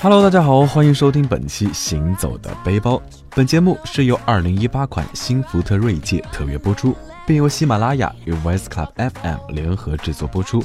[0.00, 2.94] Hello，大家好，欢迎收听本期《行走的背包》。
[3.30, 6.94] 本节目是由2018款新福特锐界特约播出，
[7.26, 10.62] 并由喜马拉雅与 Voice Club FM 联合制作播出。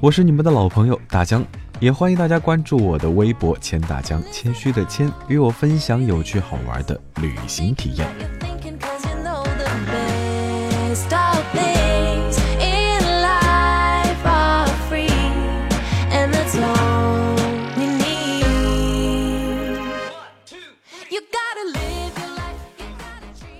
[0.00, 1.44] 我是你们的老朋友大江，
[1.78, 8.51] 也欢迎大家关注我的微博“千大江”，谦虚的谦，与我分享有趣好玩的旅行体验。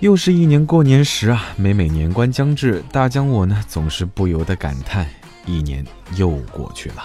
[0.02, 5.06] 又是一年过年时啊，每每年关将至，大江我呢总是不由得感叹，
[5.46, 7.04] 一年又过去了。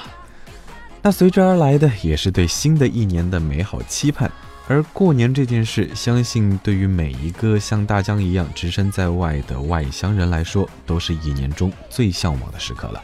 [1.03, 4.31] 那随之而来的也是对新的一年的美好期盼。
[4.67, 12.99] 而过年这件事，相信对于每一个像大江一样置身在外的外乡人来说，都是一年中最向往的时刻了。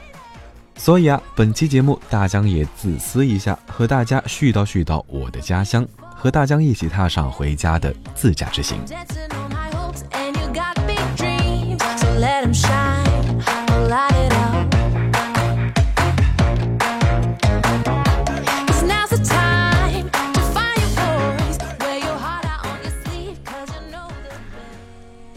[0.76, 8.80] 所以啊，本期节目大江也自私一下，和大家絮叨絮叨我的家乡，和大江一起踏上回家的自驾之行。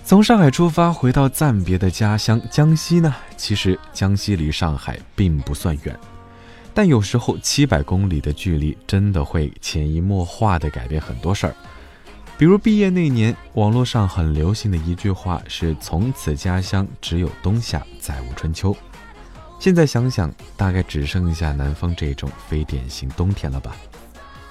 [0.05, 3.13] 从上海出发，回到暂别的家乡江西呢？
[3.37, 5.99] 其实江西离上海并不算远，
[6.73, 11.55] 但有时候七百公里的距离真的会潜移默化的改变很多事儿。
[12.39, 18.77] 比如毕业那年，网络上很流行的一句话是“从此家乡只有冬夏，再无春秋”。
[19.59, 23.75] 现在想想，大概只剩下南方这种非典型冬天了吧？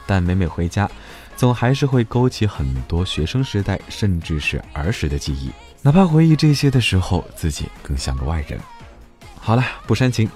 [0.07, 0.89] 但每每回家，
[1.37, 5.51] 总还是会勾起很多学生时代，甚至是儿时的记忆。
[5.83, 8.59] 哪怕回忆这些的时候，自己更像个外人。
[9.39, 10.27] 好了，不煽情。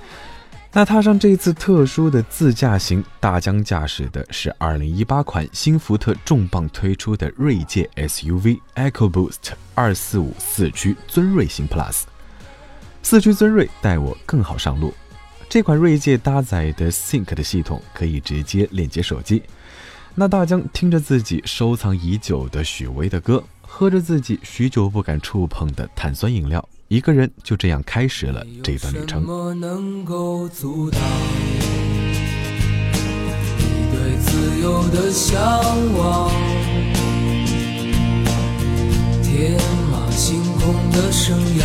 [0.72, 9.34] 那踏上这次特殊的自驾行，大疆驾驶的是2018款新福特重磅推出的锐界 SUV EcoBoost
[9.76, 12.04] 245四驱尊锐型 Plus。
[13.02, 14.94] 四驱尊锐带我更好上路。
[15.50, 19.42] 这款锐界搭载的 Sync 的系统可以直接连接手机。
[20.14, 26.64] 那大疆听着自己收藏已久的许巍的歌，喝着自己许久不敢触碰的碳酸饮料。
[26.90, 29.24] 一个人就这样开始了这段旅程。
[29.60, 31.00] 能够阻挡
[33.60, 35.40] 你对自由的向
[35.96, 36.32] 往？
[39.22, 39.56] 天
[39.92, 41.64] 马行空的生涯，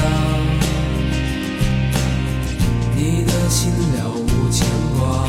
[2.95, 4.69] 你的心了无牵
[4.99, 5.27] 挂。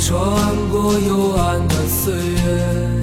[0.00, 0.10] 穿
[0.68, 2.98] 过幽暗的岁月。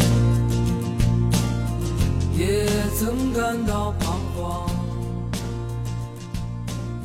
[2.98, 4.70] 曾感到彷徨。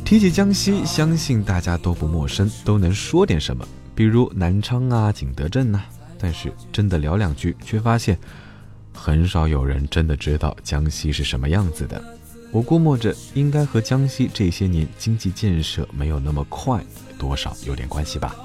[0.05, 5.83] 提起江西，相信大家都不陌生，都能说点什么，比如南昌啊、景德镇呐。
[6.17, 8.17] 但是真的聊两句，却发现
[8.95, 12.01] 很少有人真的知道江西是什么样子的。
[12.53, 16.81] 我估摸着，应该和江西这些年经济建设没有那么快，
[17.19, 18.37] 多少有点关系吧。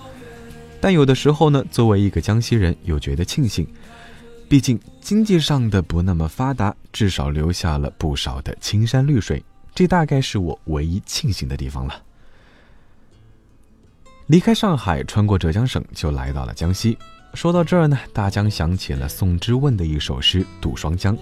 [0.81, 3.67] 但有的时候呢，作为一个江西人，又觉得庆幸。
[4.47, 12.03] 毕竟经济上的不那么发达，至少留下了不少的青山绿水，这大概是我唯一庆幸的地方了。
[14.27, 16.97] 离开上海，穿过浙江省，就来到了江西。
[17.33, 21.17] 说到这儿呢，大江想起了宋之问的一首诗《渡双江》：“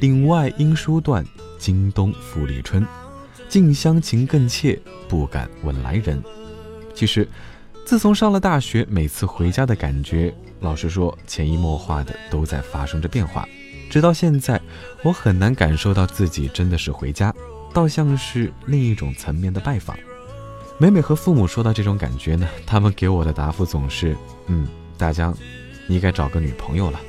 [0.00, 1.24] 岭外音书断，
[1.58, 2.84] 经冬复历春。
[3.48, 6.22] 近乡情更怯，不敢问来人。”
[6.94, 7.28] 其实。
[7.88, 13.48] 自从上了大学，每次回家的感觉，老实说，潜移默化的都在发生着变化。
[13.88, 14.60] 直到现在，
[15.02, 17.34] 我很难感受到自己真的是回家，
[17.72, 19.96] 倒像是另一种层面的拜访。
[20.76, 24.14] 每每和父母说到这种感觉呢，他们给我的答复总是
[24.48, 24.68] ：“嗯，
[24.98, 25.34] 大江，
[25.86, 27.00] 你该找个女朋友了。”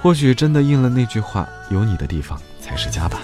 [0.00, 3.20] 或许真的应了那句话：“有你的地方才是家吧。”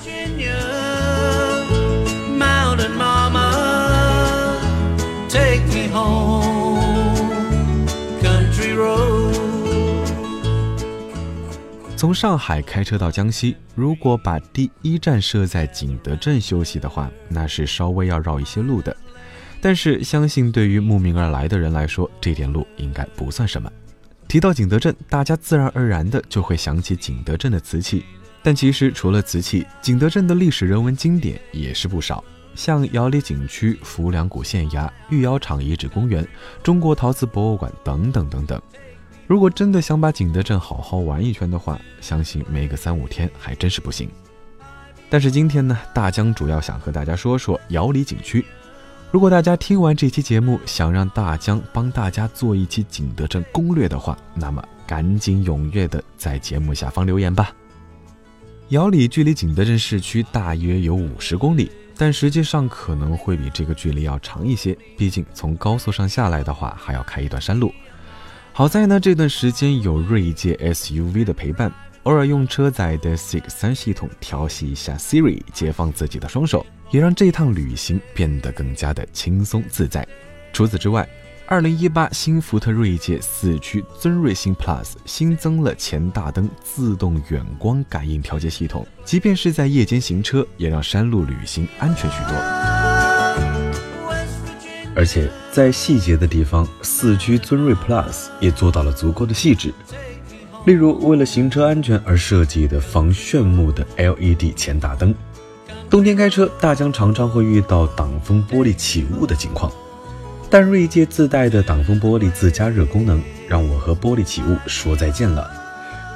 [12.01, 18.97] 从上海开车到江西，如果把第一站设在景德镇休息的话，那是稍微要绕一些路的。
[19.61, 23.71] 但是，相信对于慕名而来的人来说，这点路应该不算什么。
[24.27, 28.03] 提到景德镇，大家自然而然的就会想起景德镇的瓷器。
[28.43, 32.25] 但其实，除了瓷器，景德镇的历史人文经典也是不少。
[32.55, 36.27] 像瑶里景区、浮梁古县衙、御窑厂遗址公园、
[36.63, 38.59] 中国陶瓷博物馆等等等等。
[39.31, 44.11] 如果真的想把景德镇好好玩一圈的话，相信没个三五天还真是不行。
[45.09, 48.45] 但是今天呢，大江主要想和大家说说瑶里景区。
[49.13, 57.53] 如果大家听完这期节目，想让大江帮大家做一期景德镇攻略的话，那么赶紧踊跃的在节目下方留言吧。
[58.71, 67.73] 瑶里距离景德镇市区大约有五十公里，但实际上可能会比这个距离要长一些，毕竟从高速上下来的话，还要开一段山路。
[68.61, 71.73] 好在呢，这段时间有锐界 SUV 的陪伴，
[72.03, 76.67] 偶尔用车载的 Six 三系统调戏一下 Siri，解放自己的双手。
[76.91, 80.07] 也让这趟旅行变得更加的轻松自在。
[80.53, 81.09] 除此之外，
[81.47, 92.80] 二零一八新福特锐界四驱尊锐星 Plus 新增了前大灯自动远光感应调节系统，即便是在夜间行车，也让山路旅行安全许多。
[95.01, 99.73] 而且在细节的地方，四驱尊锐 Plus 也做到了足够的细致，
[100.67, 105.15] 例如为了行车安全而设计的防眩目的 LED 前大灯。
[105.89, 109.73] 冬天开车，大疆常常会遇到挡风玻璃起雾的情况，
[110.51, 115.51] 但锐界自带的挡风玻璃自加热功能，让我和玻璃起雾说再见了。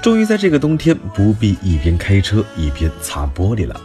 [0.03, 3.81] 终于在这个冬天，不必一边开车一边擦玻璃了。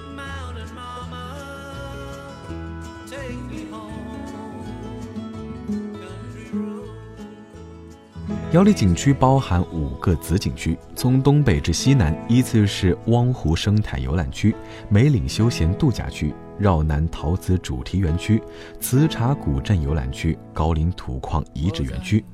[8.51, 14.55] 瑶里景区包含五个子景区，从东北至西南依次是汪湖生态游览区、
[14.89, 18.41] 梅岭休闲度假区、绕南陶瓷主题园区、
[18.79, 22.25] 瓷茶古镇游览区、高岭土矿遗址园区。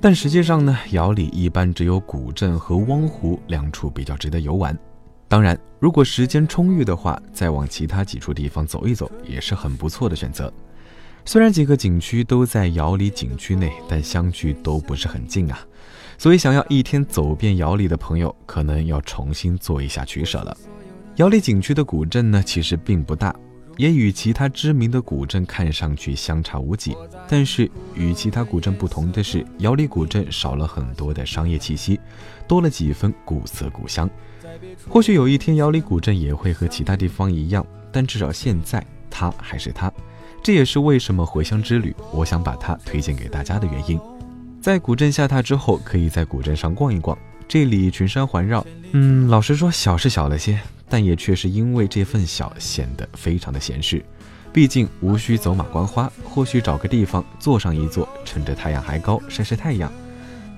[0.00, 4.74] 但实际上呢，瑶里一般只有古镇和汪湖两处比较值得游玩。
[5.28, 10.50] 当然，如果时间充裕的话，再往其他几处地方走一走也是很不错的选择。
[11.28, 15.58] 虽然几个景区都在瑶里景区内，但相距都不是很近啊，
[16.16, 20.56] 所以想要一天走遍瑶里的朋友，可能要重新做一下取舍了。
[21.16, 23.36] 瑶里景区的古镇呢，其实并不大，
[23.76, 26.96] 也与其他知名的古镇看上去相差无几。
[27.28, 32.00] 但是与其他古镇不同的是，瑶里古镇少了很多的商业气息，
[32.46, 34.08] 多了几分古色古香。
[34.88, 39.92] 或许有一天，瑶里古镇也会和其他地方一样，但至少现在它还是它。
[40.42, 44.00] 这也是为什么回乡之旅，我想把它推荐给大家的原因。
[44.60, 47.16] 在古镇下榻之后，可以在古镇上逛一逛。
[47.46, 50.58] 这里群山环绕，嗯，老实说小是小了些，
[50.88, 54.04] 但也确实因为这份小显得非常的闲适。
[54.52, 59.92] 毕竟无需走马观花，或许找个地方坐上一坐，趁着太阳还高晒晒太阳，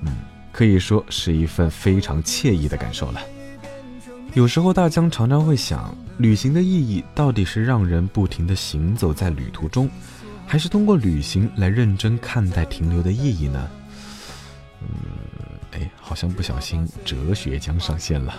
[0.05, 0.17] 嗯，
[0.53, 3.21] 可以说是一份非常惬意的感受了。
[4.35, 9.91] 有时候大江常常会想，旅行的意义到底是让人不停地行走在旅途中，
[10.47, 13.69] 还是通过旅行来认真看待停留的意义呢？
[14.83, 14.89] 嗯，
[15.73, 18.35] 哎，好像不小心哲学将上线了。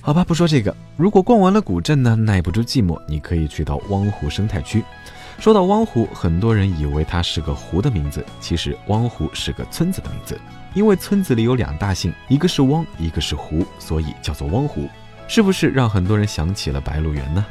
[0.00, 0.74] 好吧，不说这个。
[0.96, 4.84] 如果逛完了古镇呢，耐不住寂寞，你可以去到汪湖生态区。
[5.38, 10.40] 说到汪湖，很多人以为它是个湖的名字，其实汪湖是个村子的名字。
[10.74, 14.88] 因为村子里有两大姓，一个是汪，一个是湖，所以叫做汪湖。
[15.28, 17.44] 是不是让很多人想起了白鹿原呢？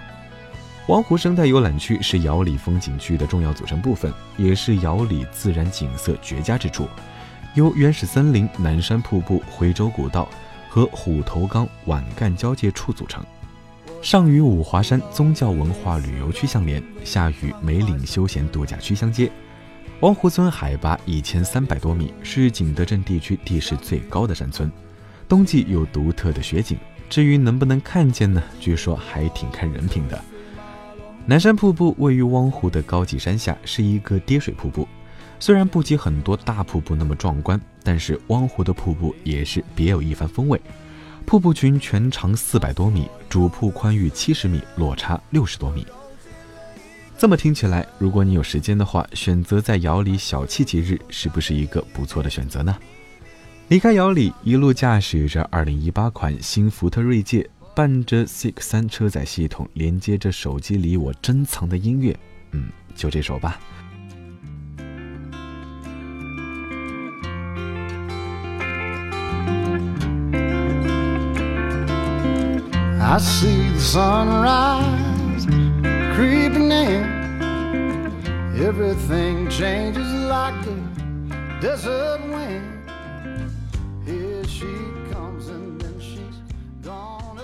[0.88, 6.88] 汪湖生态游览区是瑶里风景区的重要组成部分，也是瑶里自然景色绝佳之处，
[7.54, 10.28] 由原始森林、南山瀑布、回州古道
[10.70, 13.24] 和虎头岗皖赣交界处组成。
[14.06, 19.32] 上与五华山宗教文化旅游区相连，下与梅岭休闲度假区相接。
[20.02, 24.72] 汪湖村海拔一千三百多米，是景德镇地区地势最高的山村，
[25.28, 26.78] 冬季有独特的雪景。
[27.10, 28.44] 至于能不能看见呢？
[28.60, 30.24] 据说还挺看人品的。
[31.26, 34.88] 南山瀑布位于汪湖的高级山下，是一个跌水瀑布。
[35.40, 40.62] 虽然不及很多大瀑布那么壮观，但是汪湖的瀑布也是别有一番风味。
[41.26, 45.86] 瀑布群全长四百多米，主瀑宽逾七十米，落差六十多米。
[47.18, 52.78] 这么听起来，如果你有时间的话，选择在瑶里小憩几日，是不是一个不错的选择呢？
[53.70, 62.16] 离开瑶里，一路驾驶着2018款新福特锐界，伴着 Six 三车载系统，连接着手机里我珍藏的音乐，
[62.52, 63.60] 嗯，就这首吧。
[73.16, 75.46] I see the sunrise.
[76.16, 78.12] creeping in.
[78.60, 80.76] Everything changes like the
[81.62, 82.90] desert wind.
[84.06, 84.68] Here she
[85.14, 86.36] comes and then she's
[86.84, 87.40] gone.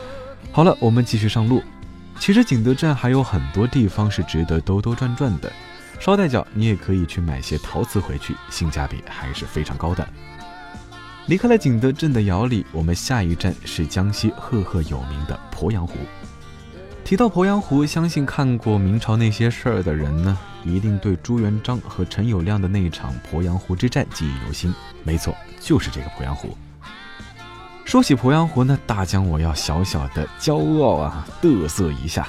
[0.52, 1.64] 好了，我们继续上路。
[2.20, 5.50] 其实景德镇还有很多地方是值得兜兜转转的。
[6.02, 10.06] 捎带脚，你也可以去买些陶瓷回去，性价比还是非常高的。
[11.28, 15.94] 离开了景德镇的窑里，我们下一站是江西赫赫有名的鄱阳湖。
[17.04, 24.74] 提到鄱阳湖，相信看过明朝那些事儿的人呢，一定对朱元璋和陈友谅的那场鄱阳湖之战记忆犹新。
[25.04, 26.58] 没错，就是这个鄱阳湖。
[27.86, 32.28] 说起鄱阳湖呢，大江我要小小的骄傲啊，嘚瑟一下，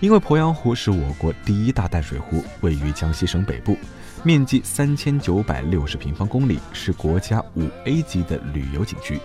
[0.00, 3.76] 因为鄱阳湖是我国第一大淡水湖，位于江西省北部，
[4.28, 9.18] 面积三千九百六十平方公里，是国家五 A 级的旅游景区。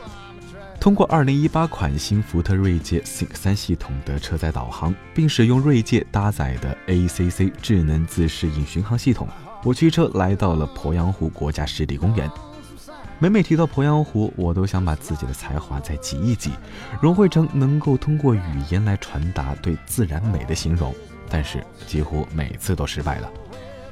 [0.80, 9.28] 通过二零一八款新福特锐界 Sync 三系统的车载导航，并使用锐界搭载的 ACC 智能自适应巡航系统，
[9.66, 12.32] 我驱车来到了鄱阳湖国家湿地公园。
[13.20, 16.52] 每每提到鄱阳湖，我都想把自己的才华再挤一挤，
[17.02, 20.96] 融汇成能够通过语言来传达对自然美的形容，
[21.28, 23.30] 但是几乎每次都失败了。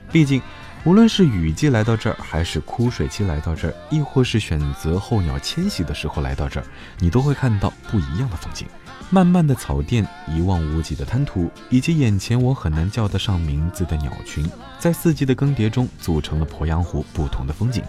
[0.09, 0.41] 毕竟。
[0.83, 6.65] 无论是雨季来到这儿，还是枯水期来到这儿，亦或是选择候鸟迁徙的时候来到这儿，
[6.97, 8.65] 你都会看到不一样的风景：
[9.11, 14.43] 漫漫的草甸、一望无际的滩涂，以及眼前我很难叫得上名字的鸟群，
[14.79, 17.83] 在四季的更迭中，组成了鄱阳湖不同的风景。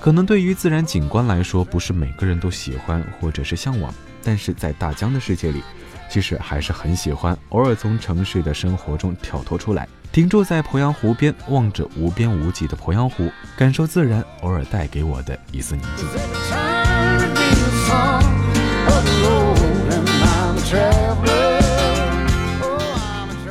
[0.00, 5.62] 可能对于自然景观来说，不是每个人都喜欢或者是向往，但是在大江的世界里，
[6.10, 9.88] 其实还是很喜欢，偶尔从城市的生活中跳脱出来。
[10.12, 16.06] 停住在鄱阳湖边，望着无边无际的鄱阳湖，感受自然偶尔带给我的一丝宁静。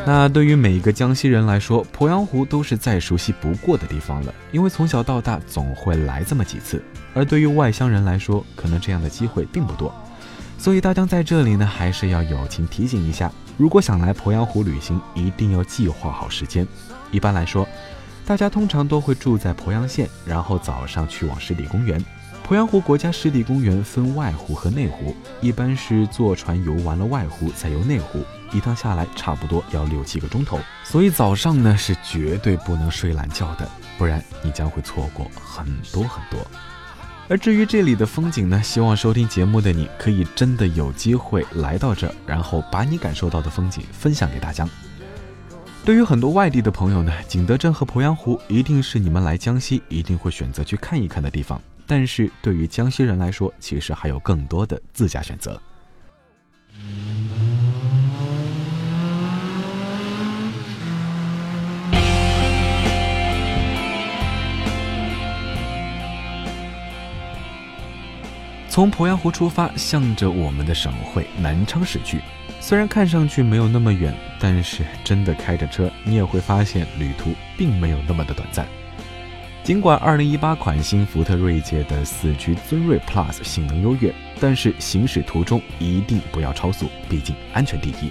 [0.06, 6.84] 那对于每一个江西人来说，鄱阳湖都是再熟悉不过的地方了，因为从小到大总会来这么几次。
[7.14, 9.94] 而对于外乡人来说，可能这样的机会并不多。
[10.58, 13.32] 所以大江在这里呢，还是要友情提醒一下。
[13.60, 16.66] 如果想来鄱阳湖旅行，一定要计划好时间。
[17.12, 17.68] 一般来说，
[18.26, 22.02] 大家通常都会住在鄱阳县，然后早上去往湿地公园。
[22.48, 28.24] 鄱阳湖国家湿地公园分外湖和内湖，一般是坐船游完了外湖，再游内湖，
[28.54, 30.58] 一趟下来差不多要六七个钟头。
[30.86, 36.40] 所以早上呢是绝对不能睡懒觉的，不然你将会错过很多很多。
[37.30, 44.68] 而至于这里的风景呢，希望收听节目的你可以真的有机会来到这儿，然后把你感受到的风景分享给大家。
[45.86, 51.62] 对于很多外地的朋友呢，景德镇和鄱阳湖一定是你们来江西一定会选择去看一看的地方。
[51.86, 55.62] 但是对于江西人来说，其实还有更多的自驾选择。
[68.80, 72.22] 从鄱阳湖出发，向着我们的省会南昌驶去。
[72.62, 78.66] 虽然看上去没有那么远，但是真的开着车，你也会发现旅途并没有那么的短暂。
[79.66, 88.10] 尽管2018款新福特锐界的四驱尊锐 Plus 性能优越，但是行驶途中一定不要超速，毕竟安全第一。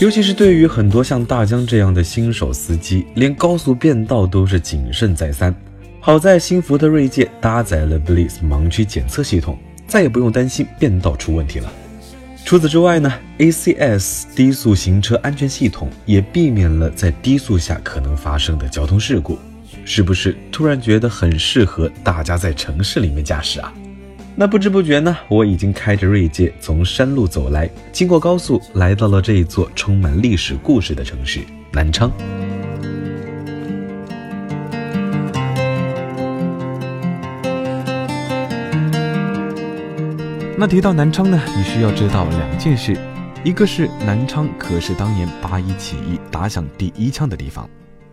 [0.00, 5.54] 尤其是对于很多像大江这样的新手司机，连高速变道都是谨慎再三。
[6.02, 11.70] 好在新福特锐界搭载了 Bliss 盲区检测系统，再也不用担心变道出问题了。
[12.42, 19.38] 除此之外呢，ACS 低速行车安全系统也避免了在低速下可能发生的交通事故。
[19.84, 23.72] 是不是突然觉得很适合大家在城市里面驾驶啊？
[24.34, 31.40] 那不知不觉呢，我已经开着锐界从山路走来，经过高速，来到了这一座充满历史故事的城市——
[31.72, 32.10] 南昌。
[40.60, 42.94] 那提到南昌呢，你需要知道两件事，
[43.42, 47.66] 一个是南昌可是当年八一起义打响第一枪的地方，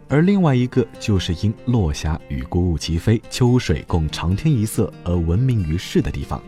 [0.07, 6.41] 而另外一个就是因落霞与孤鹜齐飞，秋水共长天一色而闻名于世的地方。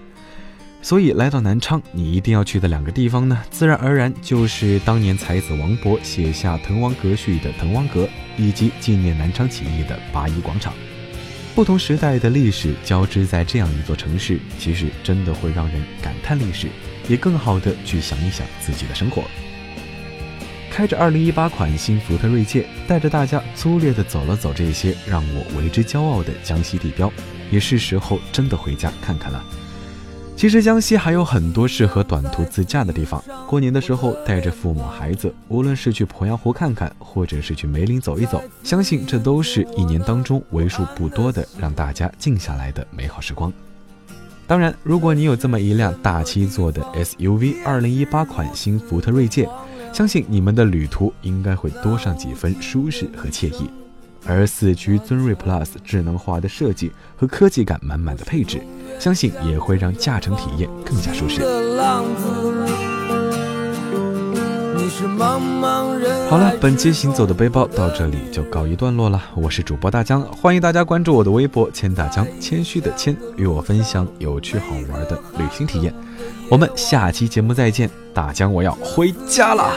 [0.82, 10.74] 所以来到南昌，你一定要去的两个地方呢，自然而然就是当年才子王勃写下《滕王阁序》的滕王阁，以及纪念南昌起义的八一广场。
[11.60, 16.70] 不同时代的历史交织在这样一座城市，其实真的会让人感叹历史，
[17.10, 19.26] 也更好的去想一想自己的生活。
[20.72, 27.12] 开着2018款新福特锐界，带着大家粗略的走了走这些让我为之骄傲的江西地标，
[27.52, 29.44] 也是时候真的回家看看了。
[30.40, 33.22] 其实江西还有很多适合短途自驾的地方。
[33.46, 43.52] 过年的时候带着父母孩子，无论是去鄱阳湖看看，或者是去梅林走一走，相信这都是一年当中为数不多的让大家静下来的美好时光。
[44.48, 49.46] 当然，如果你有这么一辆大七座的 SUV，二零一八款新福特锐界，
[49.92, 53.70] 相信你们的旅途应该会多上几分舒适和惬意。
[54.26, 58.62] 而四驱尊锐 Plus 智能化的设计和科技感满满的配置，
[59.00, 61.42] 相信也会让驾乘体验更加舒适。
[66.30, 69.22] 好了，本期行走的背包到这里就告一段落了。
[69.36, 75.94] 我是主播大江，欢迎大家关注我的微博“千大江”，谦虚的谦，与我分享有趣好玩的旅行体验。
[76.50, 79.74] 我们下期节目再见，大江我要回家了。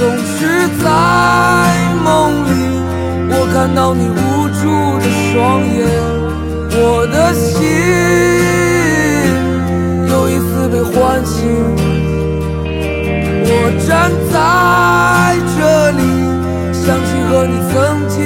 [0.00, 0.88] 总是在
[2.02, 2.08] 梦
[2.46, 2.50] 里
[3.28, 4.62] 我看到你无助
[4.98, 5.78] 的双眼
[6.72, 7.52] 我的心
[10.08, 10.90] 又一次被唤
[11.26, 11.36] 醒。
[13.44, 13.52] 我
[13.86, 14.34] 站在
[15.54, 15.58] 这
[15.90, 16.02] 里
[16.72, 17.74] 想起和你曾
[18.08, 18.19] 经